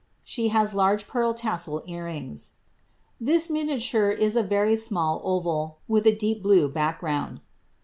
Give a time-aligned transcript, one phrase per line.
[0.23, 2.53] She has large pearl tassel ear rings.
[3.23, 7.39] Thia miaiature li B very small ova!, with a deep blue back ground.'